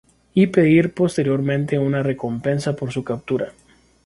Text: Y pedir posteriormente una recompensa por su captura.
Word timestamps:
Y 0.33 0.47
pedir 0.47 0.95
posteriormente 0.95 1.77
una 1.77 2.01
recompensa 2.01 2.75
por 2.75 2.91
su 2.91 3.03
captura. 3.03 3.51